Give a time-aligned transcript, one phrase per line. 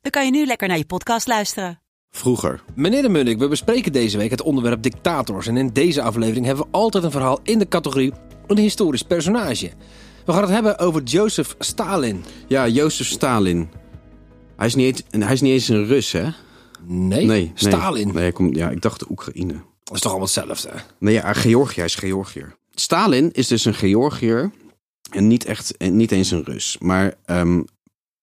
[0.00, 1.80] dan kan je nu lekker naar je podcast luisteren.
[2.10, 2.62] Vroeger.
[2.74, 5.46] Meneer de Munnik, we bespreken deze week het onderwerp dictators.
[5.46, 8.12] En in deze aflevering hebben we altijd een verhaal in de categorie
[8.46, 9.70] een historisch personage.
[10.26, 12.24] We gaan het hebben over Joseph Stalin.
[12.48, 13.68] Ja, Jozef Stalin.
[14.56, 16.28] Hij is, niet, eens- hij is niet eens een Rus, hè?
[16.84, 17.52] Nee, Nee.
[17.54, 18.06] Stalin.
[18.12, 19.52] Nee, hij komt, ja, ik dacht de Oekraïne.
[19.84, 20.70] Dat is toch allemaal hetzelfde?
[20.98, 22.56] Nee, ja, Georgië, hij is Georgiër.
[22.74, 24.50] Stalin is dus een Georgiër
[25.10, 26.76] en niet, echt, en niet eens een Rus.
[26.80, 27.62] Maar ehm,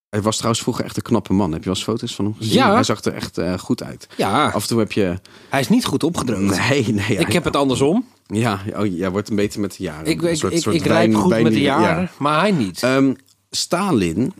[0.10, 1.52] hij was trouwens vroeger echt een knappe man.
[1.52, 2.54] Heb je wel eens foto's van hem gezien?
[2.54, 2.74] Ja.
[2.74, 4.08] Hij zag er echt eh, goed uit.
[4.18, 5.20] Ja, Af en toe heb je...
[5.50, 6.70] hij is niet goed opgedroogd.
[6.70, 7.18] Nee, nee.
[7.18, 8.06] Ik heb het andersom.
[8.26, 10.06] Ja, oh, jij wordt een beetje met de jaren.
[10.06, 11.82] Ik, Een ik, soort- ik, soort ik rijp wijn- goed met de ja.
[11.82, 12.84] jaren, maar hij niet.
[12.84, 13.14] Ehm,
[13.50, 14.34] Stalin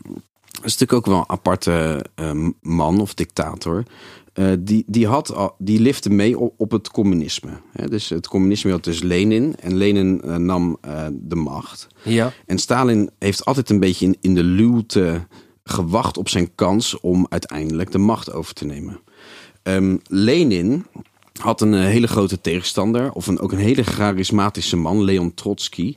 [0.52, 3.82] is natuurlijk ook wel een aparte ehm, man of dictator.
[4.32, 7.50] Eh, die, die, had al, die lifte mee op, op het communisme.
[7.88, 9.56] Dus het communisme had dus Lenin.
[9.60, 10.78] En Lenin eh, nam
[11.12, 11.86] de macht.
[12.02, 12.32] ja.
[12.46, 15.26] En Stalin heeft altijd een beetje in, in de luwte
[15.68, 19.00] gewacht op zijn kans om uiteindelijk de macht over te nemen.
[19.62, 20.86] Ehm, Lenin
[21.40, 25.96] had een eh, hele grote tegenstander, of een, ook een hele charismatische man, Leon Trotsky.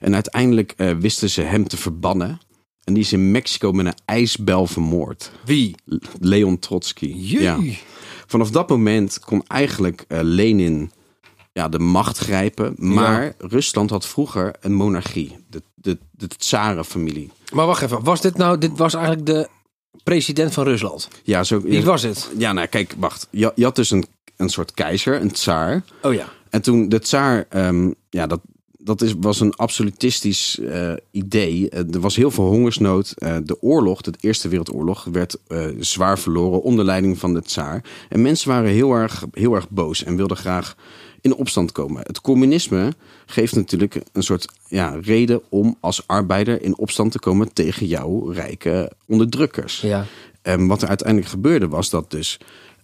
[0.00, 2.40] En uiteindelijk eh, wisten ze hem te verbannen.
[2.84, 5.32] En die is in Mexico met een ijsbel vermoord.
[5.44, 5.74] Wie?
[6.20, 7.14] Leon Trotsky.
[7.16, 7.78] Jee.
[8.26, 10.90] Vanaf dat moment kon eigenlijk eh, Lenin
[11.52, 12.74] ja, de macht grijpen.
[12.76, 15.36] Maar Rusland had vroeger een monarchie.
[15.50, 17.30] De, de, de tsarenfamilie.
[17.52, 19.48] Maar wacht even, was dit nou, dit was eigenlijk de
[20.02, 21.08] president van Rusland?
[21.22, 22.30] Ja, zo, Wie was het?
[22.36, 23.28] Ja, nou kijk, wacht.
[23.30, 24.04] Je, je had dus een,
[24.36, 25.82] een soort keizer, een tsaar.
[26.02, 26.28] Oh ja.
[26.50, 28.40] En toen de tsaar, ehm, ja, dat,
[28.78, 31.68] dat is, was een absolutistisch eh, idee.
[31.68, 33.14] Eh, er was heel veel hongersnood.
[33.16, 37.84] Eh, de oorlog, de Eerste Wereldoorlog, werd eh, zwaar verloren onder leiding van de tsaar.
[38.08, 40.74] En mensen waren heel erg, heel erg boos en wilden graag
[41.22, 42.02] in opstand komen.
[42.06, 42.92] Het communisme
[43.26, 48.30] geeft natuurlijk een soort ja, reden om als arbeider in opstand te komen tegen jouw
[48.30, 49.80] rijke onderdrukkers.
[49.80, 50.06] Ja.
[50.42, 52.38] En wat er uiteindelijk gebeurde was dat dus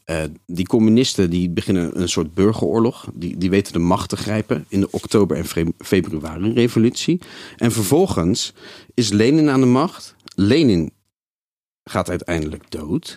[0.05, 3.09] eh, die communisten die beginnen een soort burgeroorlog.
[3.15, 7.21] Die, die weten de macht te grijpen in de oktober- en februari-revolutie.
[7.57, 8.53] En vervolgens
[8.95, 10.15] is Lenin aan de macht.
[10.35, 10.93] Lenin
[11.85, 13.17] gaat uiteindelijk dood.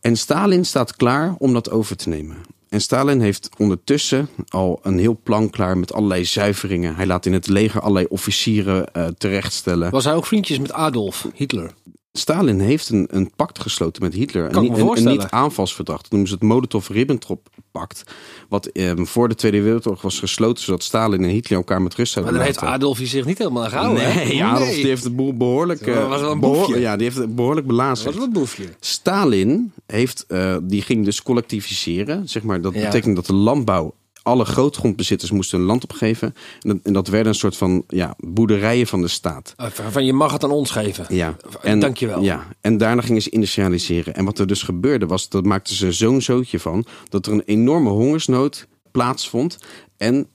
[0.00, 2.36] En Stalin staat klaar om dat over te nemen.
[2.72, 6.94] En Stalin heeft ondertussen al een heel plan klaar met allerlei zuiveringen.
[6.94, 9.90] Hij laat in het leger allerlei officieren eh, terechtstellen.
[9.90, 11.74] Was hij ook vriendjes met Adolf Hitler?
[12.12, 14.50] Stalin heeft een, een pact gesloten met Hitler.
[14.50, 14.64] Kan
[14.96, 16.00] een, niet-aanvalsverdrag.
[16.02, 18.02] Dat noemen ze het Molotov-Ribbentrop-pact.
[18.48, 20.64] Wat ehm, voor de Tweede Wereldoorlog was gesloten...
[20.64, 22.74] zodat Stalin en Hitler elkaar met rust Maar zouden daar heeft laten.
[22.76, 24.02] Adolf zich niet helemaal aan gehouden.
[24.14, 25.84] Nee, Adolf die heeft het beho- behoorlijk...
[25.86, 26.80] Dat eh, was wel een boefje.
[26.80, 28.04] Ja, die heeft het behoorlijk Dat belazerd.
[28.06, 28.64] was wel een boefje.
[28.80, 32.28] Stalin heeft, eh, die ging dus collectiviseren.
[32.28, 32.84] Zeg maar, dat Ja.
[32.84, 33.94] betekent dat de landbouw...
[34.22, 36.34] Alle grootgrondbezitters moesten hun land opgeven.
[36.60, 39.54] En dat, en dat werden een soort van ja, boerderijen van de staat.
[39.60, 41.06] Uh, Van je mag het aan ons geven.
[41.08, 42.22] Ja, Dankjewel.
[42.22, 44.14] Ja, en daarna gingen ze industrialiseren.
[44.14, 47.42] En wat er dus gebeurde was, dat maakten ze zo'n zootje van, dat er een
[47.44, 49.58] enorme hongersnood plaatsvond.
[49.96, 50.26] En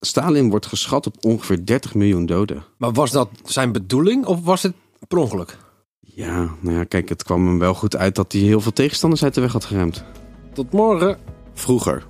[0.00, 2.64] Stalin wordt geschat op ongeveer 30 miljoen doden.
[2.76, 4.72] Maar was dat zijn bedoeling of was het
[5.08, 5.56] per ongeluk?
[6.00, 9.22] Ja, nou ja, kijk, het kwam hem wel goed uit dat hij heel veel tegenstanders
[9.22, 10.04] uit de weg had geruimd.
[10.52, 11.18] Tot morgen.
[11.54, 12.06] Vroeger.